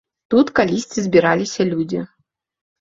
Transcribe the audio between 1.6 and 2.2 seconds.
людзі.